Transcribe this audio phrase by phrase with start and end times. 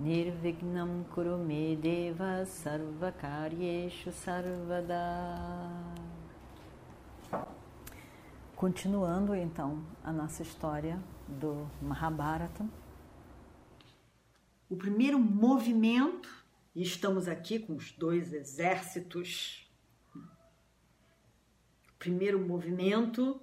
[0.00, 4.96] Nirvignam Kurume Deva Sarvakaryeshu Sarvada
[8.56, 12.66] Continuando então a nossa história do Mahabharata.
[14.70, 16.30] O primeiro movimento,
[16.74, 19.70] e estamos aqui com os dois exércitos.
[20.14, 23.38] O primeiro movimento,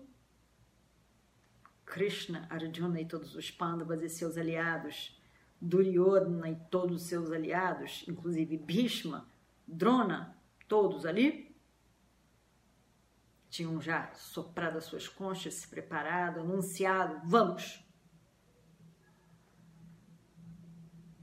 [1.85, 5.15] Krishna, Arjuna e todos os Pandavas e seus aliados,
[5.61, 9.27] Duryodhana e todos os seus aliados, inclusive Bhishma,
[9.67, 11.47] Drona, todos ali
[13.49, 17.83] tinham já soprado as suas conchas, se preparado, anunciado: vamos!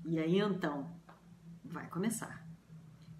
[0.05, 1.01] E aí então
[1.65, 2.45] vai começar.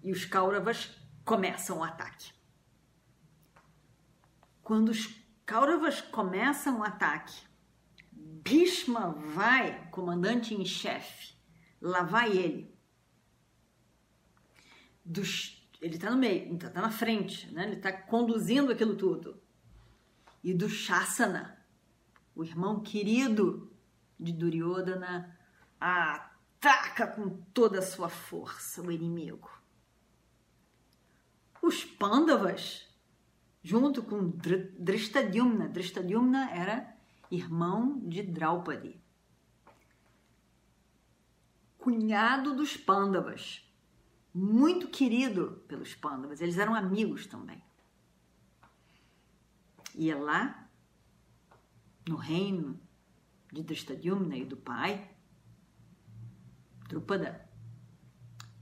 [0.03, 2.31] E os Kauravas começam o ataque.
[4.61, 5.07] Quando os
[5.45, 7.35] Kauravas começam o ataque,
[8.15, 11.35] Bhishma vai, comandante em chefe,
[11.81, 12.73] lá vai ele.
[15.03, 17.63] Dos ele está no meio, está tá na frente, né?
[17.63, 19.39] ele está conduzindo aquilo tudo.
[20.43, 21.63] E do Shasana,
[22.35, 23.71] o irmão querido
[24.19, 25.37] de Duryodhana,
[25.79, 29.51] ataca com toda a sua força o inimigo.
[31.61, 32.87] Os Pandavas,
[33.61, 34.29] junto com
[34.79, 36.95] Drishtadyumna, Drishtadyumna era
[37.35, 38.99] irmão de Draupadi,
[41.77, 43.65] cunhado dos Pandavas
[44.37, 47.63] muito querido pelos Pandavas, eles eram amigos também.
[49.95, 50.69] E é lá,
[52.05, 52.77] no reino
[53.49, 55.09] de Drishtadyumna e do pai,
[56.89, 57.49] Drupada,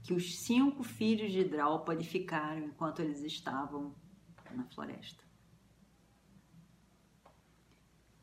[0.04, 3.92] que os cinco filhos de Draupadi ficaram enquanto eles estavam
[4.52, 5.23] na floresta.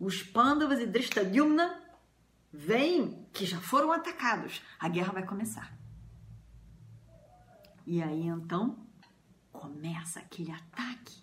[0.02, 1.80] Os Pandavas e Drishtadyumna
[2.52, 4.60] veem que já foram atacados.
[4.80, 5.78] A guerra vai começar.
[7.86, 8.84] E aí então
[9.52, 11.22] começa aquele ataque.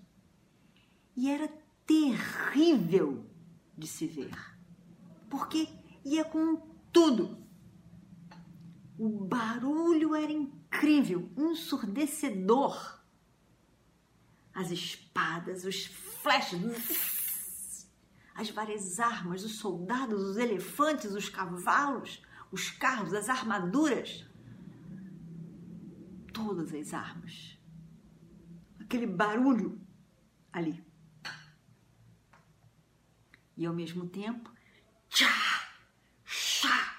[1.16, 1.48] E era
[1.84, 3.28] terrível
[3.76, 4.38] de se ver,
[5.28, 5.68] porque
[6.04, 6.62] ia com
[6.92, 7.36] tudo.
[8.96, 13.02] O barulho era incrível, ensurdecedor.
[14.54, 17.17] As espadas, os flashes,
[18.38, 22.22] as várias armas, os soldados, os elefantes, os cavalos,
[22.52, 24.24] os carros, as armaduras
[26.32, 27.58] todas as armas.
[28.78, 29.84] Aquele barulho
[30.52, 30.86] ali.
[33.56, 34.52] E ao mesmo tempo,
[35.08, 35.68] tchá,
[36.24, 36.96] chá,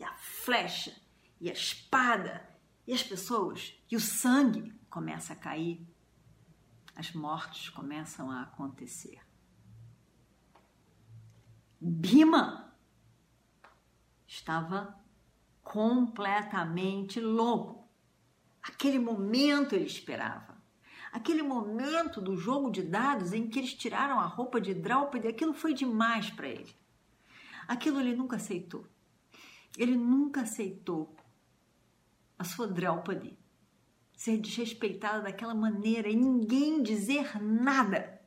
[0.00, 0.96] e a flecha,
[1.38, 2.48] e a espada,
[2.86, 5.86] e as pessoas, e o sangue começa a cair.
[6.96, 9.27] As mortes começam a acontecer.
[11.80, 12.74] Bima
[14.26, 14.98] estava
[15.62, 17.88] completamente louco.
[18.62, 20.58] Aquele momento ele esperava.
[21.12, 25.54] Aquele momento do jogo de dados em que eles tiraram a roupa de Draupadi, aquilo
[25.54, 26.74] foi demais para ele.
[27.66, 28.86] Aquilo ele nunca aceitou.
[29.76, 31.16] Ele nunca aceitou
[32.38, 33.38] a sua Draupadi
[34.18, 38.17] ser desrespeitada daquela maneira e ninguém dizer nada.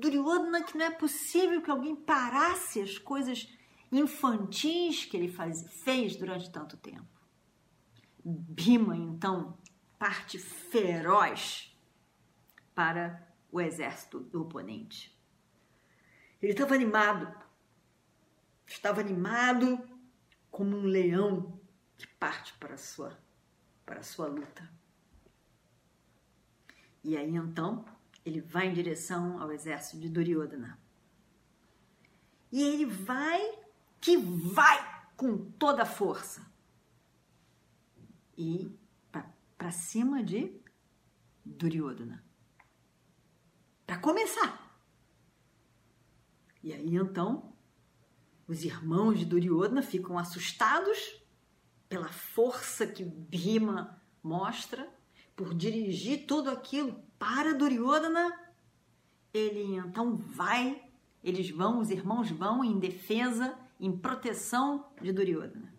[0.00, 3.48] Duryodhana que não é possível que alguém parasse as coisas
[3.92, 7.06] infantis que ele faz, fez durante tanto tempo.
[8.24, 9.58] Bima, então,
[9.98, 11.76] parte feroz
[12.74, 15.16] para o exército do oponente.
[16.40, 17.34] Ele estava animado,
[18.66, 19.78] estava animado
[20.50, 21.60] como um leão
[21.98, 23.18] que parte para a sua,
[23.84, 24.70] para a sua luta.
[27.02, 27.84] E aí então
[28.24, 30.78] ele vai em direção ao exército de Duryodhana.
[32.52, 33.58] E ele vai
[34.00, 36.50] que vai com toda a força
[38.36, 38.74] e
[39.58, 40.58] para cima de
[41.44, 42.24] Duryodhana.
[43.86, 44.80] Para começar.
[46.62, 47.52] E aí então
[48.46, 51.20] os irmãos de Duryodhana ficam assustados
[51.88, 54.88] pela força que Bhima mostra
[55.40, 58.38] por dirigir tudo aquilo para Duryodhana.
[59.32, 60.84] Ele então vai,
[61.24, 65.72] eles vão, os irmãos vão em defesa, em proteção de Duryodhana.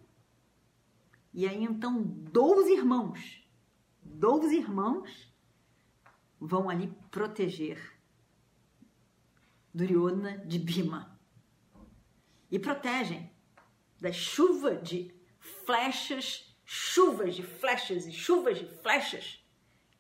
[1.32, 3.40] E aí então 12 irmãos
[4.04, 5.32] doze irmãos
[6.40, 7.80] vão ali proteger
[9.72, 11.20] Duryodhana de Bhima
[12.50, 13.32] e protegem
[14.00, 19.41] da chuva de flechas, chuvas de flechas e chuvas de flechas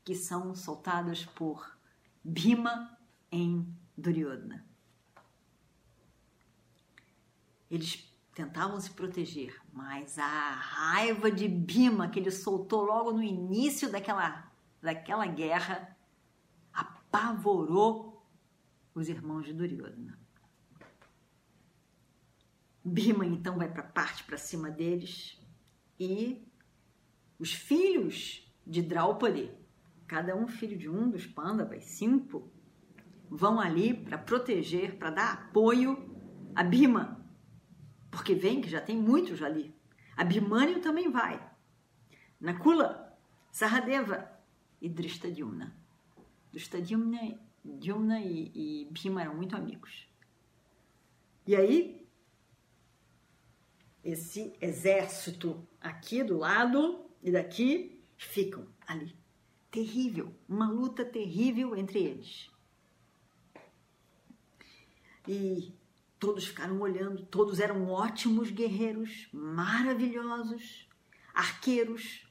[0.04, 1.78] que são soltadas por
[2.24, 2.98] Bhima
[3.32, 4.66] em Duryodhana.
[7.70, 13.92] Eles tentavam se proteger, mas a raiva de Bhima que ele soltou logo no início
[13.92, 14.52] daquela,
[14.82, 15.98] daquela guerra
[16.74, 18.26] apavorou
[18.94, 20.20] os irmãos de Duryodhana.
[22.84, 25.40] Bhima então vai para parte para cima deles
[26.00, 26.44] e
[27.38, 29.52] os filhos de Draupadi,
[30.12, 32.52] cada um filho de um dos Pandavas, cinco,
[33.30, 36.14] vão ali para proteger, para dar apoio
[36.54, 37.26] a Bhima,
[38.12, 39.74] porque vem que já tem muitos ali.
[40.18, 41.42] Abhimanyu também vai.
[42.42, 43.18] Nakula,
[43.54, 44.30] Saradeva
[44.82, 45.74] e Drishtadyumna.
[46.52, 50.10] Drishtadyumna Dyumna e, e Bhima eram muito amigos.
[51.48, 52.06] E aí,
[54.04, 59.21] esse exército aqui do lado e daqui ficam ali.
[59.72, 62.52] Terrível, uma luta terrível entre eles.
[65.28, 65.74] E
[66.20, 70.88] todos ficaram olhando, todos eram ótimos guerreiros, maravilhosos,
[71.34, 72.28] arqueiros,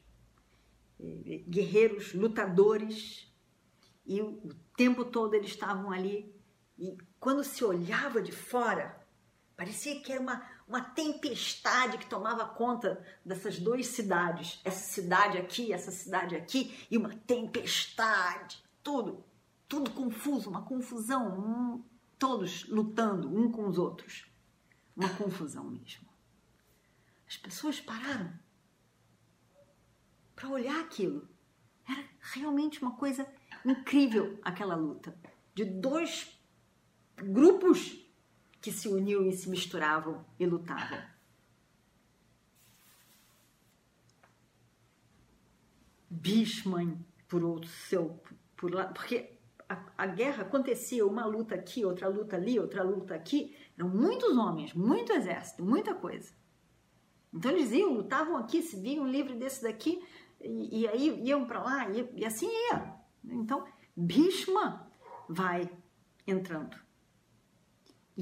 [1.00, 3.32] eh, guerreiros, lutadores,
[4.06, 6.34] e o tempo todo eles estavam ali.
[6.78, 9.00] E quando se olhava de fora,
[9.56, 14.61] parecia que era uma, uma tempestade que tomava conta dessas duas cidades.
[14.64, 18.62] Essa cidade aqui, essa cidade aqui, e uma tempestade.
[18.81, 19.25] Tudo,
[19.69, 21.40] tudo confuso, uma confusão.
[21.40, 21.84] Um,
[22.17, 24.31] todos lutando um com os outros.
[24.96, 26.08] Uma confusão mesmo.
[27.26, 28.32] As pessoas pararam
[30.37, 31.28] para olhar aquilo.
[31.84, 33.26] Era realmente uma coisa
[33.64, 35.19] incrível aquela luta
[35.52, 36.40] de dois
[37.16, 38.00] grupos
[38.60, 41.02] que se uniam e se misturavam e lutavam.
[46.10, 46.98] Bishman,
[47.28, 48.20] por outro seu,
[48.56, 53.14] por lá, porque a, a, guerra acontecia, uma luta aqui, outra luta ali, outra luta
[53.14, 56.32] aqui, eram muitos homens, muito exército, muita coisa.
[57.32, 60.02] Então eles iam, lutavam aqui, se viam livre desse daqui,
[60.40, 62.94] e, e aí iam para lá, e, e assim ia.
[63.24, 63.64] Então,
[63.96, 64.90] Bhishma
[65.28, 65.70] vai
[66.26, 66.76] entrando.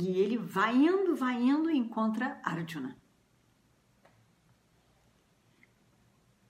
[0.00, 2.96] E ele vai indo, vai indo e encontra Arjuna.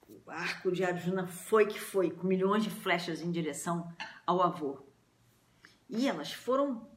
[0.06, 3.90] O arco de Arjuna foi que foi, com milhões de flechas em direção
[4.26, 4.82] ao avô.
[5.88, 6.90] E elas foram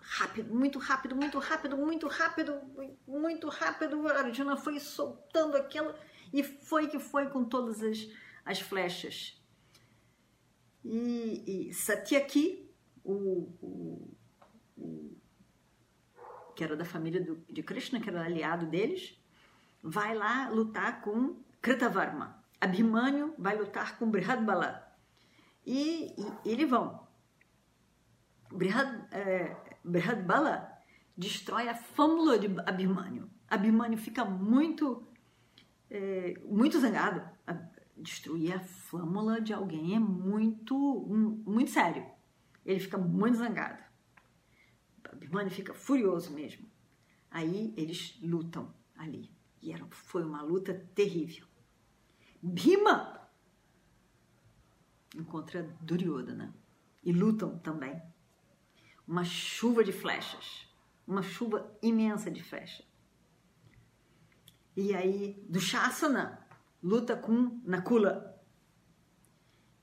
[0.00, 2.60] rápido, muito rápido, muito rápido, muito rápido,
[3.06, 4.08] muito rápido.
[4.08, 5.96] Arjuna foi soltando aquela
[6.32, 8.08] e foi que foi com todas as,
[8.44, 9.40] as flechas
[10.84, 12.68] e, e Satyaki,
[13.02, 14.14] o, o,
[14.76, 15.16] o,
[16.54, 19.18] que era da família do, de Krishna, que era aliado deles,
[19.82, 22.42] vai lá lutar com Kritavarma.
[22.60, 24.82] Abhimanyu vai lutar com Brihadbala.
[25.66, 26.14] E,
[26.44, 27.06] e eles vão.
[28.50, 30.70] Brihad, é, Brihadbala
[31.16, 33.28] destrói a fâmula de Abhimanyu.
[33.48, 35.06] Abhimanyu fica muito,
[35.90, 37.34] é, muito zangado
[37.96, 40.76] destruir a flâmula de alguém é muito,
[41.46, 42.04] muito sério.
[42.64, 43.82] Ele fica muito zangado.
[45.14, 46.68] Abhimanyu fica furioso mesmo.
[47.30, 49.30] Aí eles lutam ali.
[49.60, 51.46] E era, foi uma luta terrível.
[52.42, 53.28] Bhima
[55.14, 56.54] encontra Duryodhana
[57.02, 58.00] e lutam também.
[59.06, 60.68] Uma chuva de flechas,
[61.06, 62.86] uma chuva imensa de flechas.
[64.76, 66.46] E aí, do Shasana,
[66.82, 68.42] luta com Nakula.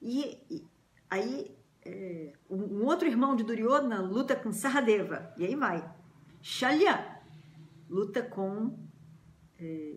[0.02, 0.68] E, e
[1.10, 5.34] aí é, um outro irmão de Duryodhana luta com Saradeva.
[5.38, 5.84] E aí vai.
[6.42, 7.22] Shalya
[7.90, 8.78] luta com.
[9.60, 9.96] É,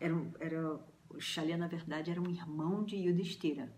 [0.00, 0.80] era, era,
[1.18, 3.72] Shalya, na verdade, era um irmão de Yudhishthira.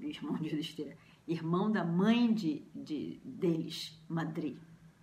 [0.00, 0.96] Irmão de Yudhishthira.
[1.26, 4.58] Irmão da mãe de, de, deles, Madri.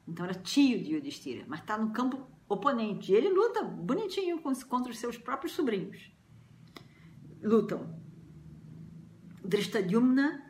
[0.08, 3.12] Então era tio de Yudhishthira, mas está no campo oponente.
[3.12, 6.18] E ele luta bonitinho contra os seus próprios sobrinhos
[7.42, 7.88] lutam.
[9.44, 10.47] Drishtadyumna,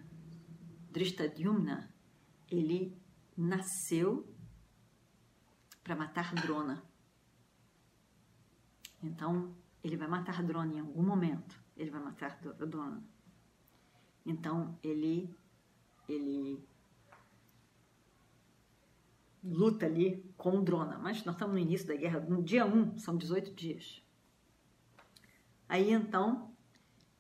[0.98, 1.94] Drishtadyumna,
[2.50, 3.00] ele
[3.38, 4.28] nasceu
[5.84, 6.84] para matar Drona.
[9.04, 11.62] Então, ele vai matar Drona em algum momento.
[11.76, 13.04] Ele vai matar Drona.
[14.26, 15.30] Então, ele
[16.10, 16.68] ele
[19.44, 20.98] luta ali com Drona.
[20.98, 24.04] Mas nós estamos no início da guerra, no dia 1, são 18 dias.
[25.70, 26.56] Aí então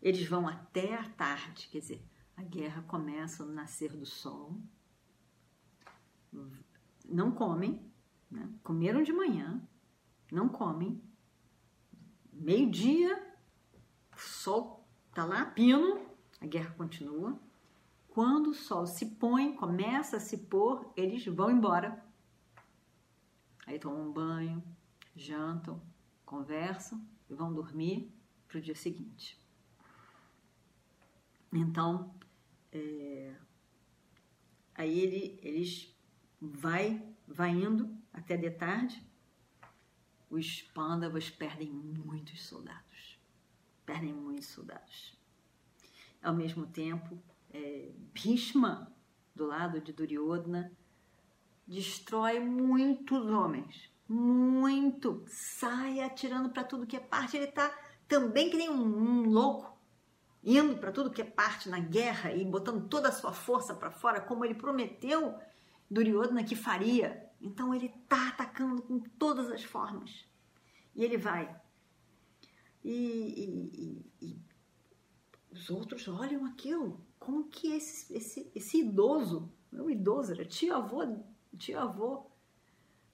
[0.01, 2.03] Eles vão até a tarde, quer dizer,
[2.37, 4.55] a guerra começa no nascer do sol.
[7.03, 7.91] Não comem,
[8.29, 8.47] né?
[8.63, 9.59] comeram de manhã,
[10.31, 11.01] não comem.
[12.31, 13.35] Meio-dia,
[14.15, 16.05] o sol tá lá, pino,
[16.39, 17.39] a guerra continua.
[18.07, 22.05] Quando o sol se põe, começa a se pôr, eles vão embora.
[23.65, 24.63] Aí tomam um banho,
[25.15, 25.81] jantam,
[26.23, 28.13] conversam e vão dormir
[28.47, 29.41] para o dia seguinte.
[31.51, 32.13] Então,
[32.71, 33.35] é,
[34.75, 35.95] aí ele, eles
[36.39, 39.01] vai, vai indo até de tarde.
[40.29, 43.19] Os pândavas perdem muitos soldados,
[43.85, 45.17] perdem muitos soldados.
[46.21, 47.17] Ao mesmo tempo,
[47.49, 48.93] é, Bhishma,
[49.33, 50.71] do lado de Duryodhana,
[51.65, 57.37] destrói muitos homens, muito, sai atirando para tudo que é parte.
[57.37, 57.69] Ele está
[58.07, 59.76] também que nem um, um louco,
[60.43, 63.91] indo para tudo que é parte na guerra e botando toda a sua força para
[63.91, 65.37] fora, como ele prometeu
[65.89, 67.25] Duryodhana que faria.
[67.41, 70.25] Então ele está atacando com todas as formas.
[70.95, 71.55] E ele vai.
[72.83, 74.41] E, e, e,
[75.51, 76.99] os outros olham aquilo.
[77.19, 81.03] Como que esse, esse, esse idoso, não idoso, era tio-avô,
[81.57, 82.27] tio-avô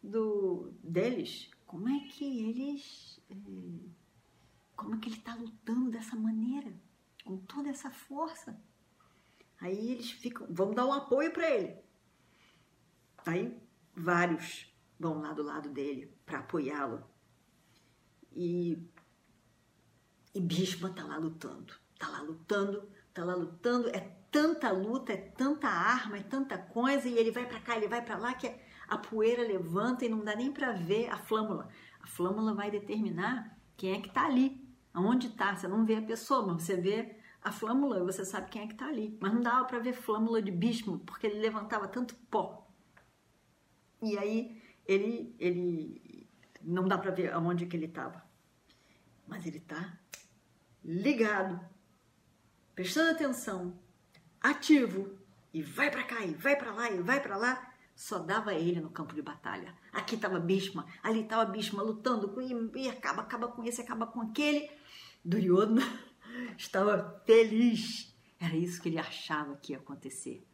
[0.01, 3.19] do, deles, como é que eles.
[3.29, 3.89] Eh,
[4.75, 6.73] como é que ele está lutando dessa maneira?
[7.73, 8.57] Essa força.
[9.59, 11.75] Aí eles ficam, vão dar um apoio para ele.
[13.25, 13.61] Aí
[13.95, 17.03] vários vão lá do lado dele para apoiá-lo.
[18.31, 18.77] E,
[20.33, 23.89] e Bhishma tá lá lutando, tá lá lutando, tá lá lutando.
[23.89, 23.99] É
[24.31, 28.03] tanta luta, é tanta arma, é tanta coisa e ele vai para cá, ele vai
[28.03, 28.53] para lá que
[28.87, 31.69] a poeira levanta e não dá nem para ver a flâmula.
[31.99, 34.63] A flâmula vai determinar quem é que tá ali
[34.93, 35.55] Aonde está?
[35.55, 38.73] Você não vê a pessoa, mas você vê a flâmula você sabe quem é que
[38.73, 39.17] está ali.
[39.19, 42.67] Mas não dava para ver flâmula de bispo, porque ele levantava tanto pó.
[44.01, 46.27] E aí ele, ele
[46.61, 48.23] não dá para ver aonde que ele estava.
[49.27, 49.97] Mas ele está
[50.83, 51.59] ligado,
[52.75, 53.79] prestando atenção,
[54.41, 55.17] ativo,
[55.53, 57.73] e vai para cá, e vai para lá, e vai para lá.
[57.95, 59.73] Só dava ele no campo de batalha.
[59.91, 64.21] Aqui estava Bhishma, ali estava Bhishma lutando com e acaba, acaba com esse, acaba com
[64.21, 64.69] aquele.
[65.23, 65.83] Duryodhana
[66.57, 68.15] estava feliz.
[68.39, 70.45] Era isso que ele achava que ia acontecer.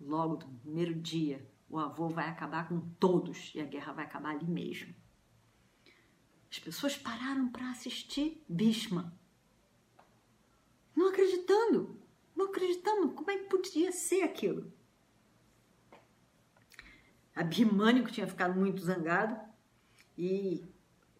[0.00, 4.30] Logo do primeiro dia, o avô vai acabar com todos e a guerra vai acabar
[4.30, 4.94] ali mesmo.
[6.50, 9.16] As pessoas pararam para assistir Bhishma.
[10.94, 11.98] Não acreditando,
[12.36, 13.12] não acreditando.
[13.12, 14.70] Como é que podia ser aquilo?
[17.34, 19.40] Abhimanyu, que tinha ficado muito zangado,
[20.16, 20.62] e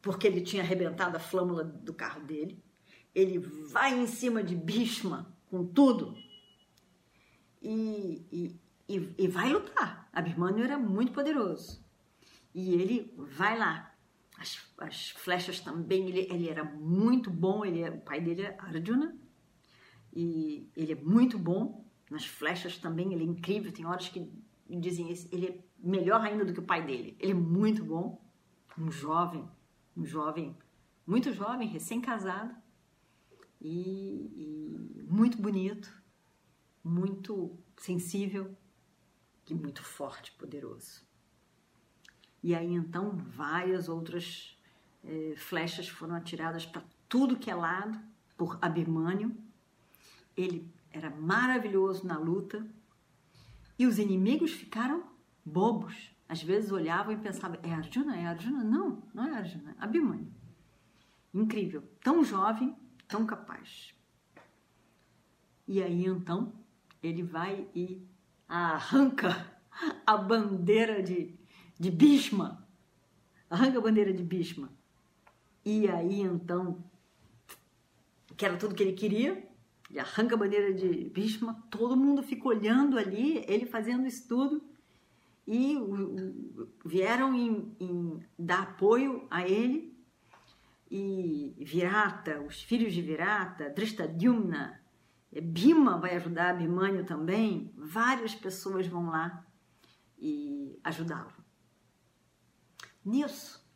[0.03, 2.63] porque ele tinha arrebentado a flâmula do carro dele.
[3.14, 6.16] Ele vai em cima de Bhishma com tudo
[7.61, 10.09] e, e, e, e vai lutar.
[10.12, 11.85] Abhimanyu era muito poderoso.
[12.54, 13.95] E ele vai lá.
[14.38, 17.64] As, as flechas também, ele, ele era muito bom.
[17.64, 19.16] Ele é, o pai dele é Arjuna.
[20.14, 23.12] E ele é muito bom nas flechas também.
[23.12, 23.73] Ele é incrível.
[23.73, 24.31] Tem horas que
[24.69, 27.16] dizem ele é melhor ainda do que o pai dele.
[27.21, 28.21] Ele é muito bom.
[28.78, 29.47] Um jovem
[29.97, 30.57] um jovem,
[31.07, 32.54] muito jovem, recém-casado
[33.62, 35.90] e, e muito bonito,
[36.83, 38.54] muito sensível
[39.49, 41.02] e muito forte, poderoso.
[42.42, 44.59] E aí então várias outras
[45.04, 47.99] é, flechas foram atiradas para tudo que é lado
[48.37, 49.37] por Abimânio.
[50.37, 52.66] Ele era maravilhoso na luta
[53.78, 55.04] e os inimigos ficaram
[55.45, 56.11] bobos.
[56.28, 58.16] Às vezes olhavam e pensavam, é Arjuna?
[58.16, 58.64] É Arjuna?
[58.64, 60.33] Não, não é Arjuna, é Abhimanyu.
[61.33, 62.76] Incrível, tão jovem,
[63.12, 63.95] tão capaz.
[65.69, 66.52] E aí então
[67.02, 68.02] ele vai e
[68.49, 69.54] arranca
[70.07, 71.38] a bandeira de,
[71.78, 72.66] de Bhishma,
[73.50, 74.73] arranca a bandeira de Bhishma.
[75.62, 76.83] E aí então,
[78.35, 79.47] que era tudo que ele queria,
[79.99, 84.62] arranca a bandeira de Bhishma, todo mundo fica olhando ali, ele fazendo isso tudo
[85.47, 85.76] e
[86.85, 89.92] vieram em, em dar apoio a ele
[90.95, 94.79] e Virata, os filhos de Virata, Drishtadyumna,
[95.43, 99.43] Bhima vai ajudar Abhimanyu também, várias pessoas vão lá
[100.19, 101.33] e ajudá-lo.
[103.03, 103.67] Nisso,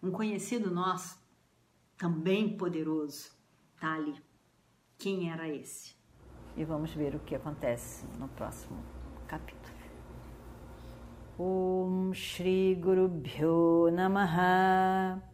[0.00, 1.18] um conhecido nosso,
[1.98, 3.32] também poderoso,
[3.74, 4.14] está ali.
[4.96, 5.96] Quem era esse?
[6.56, 8.80] E vamos ver o que acontece no próximo
[9.26, 9.74] capítulo.
[11.36, 15.33] Om Shri Guru Bhyo Namaha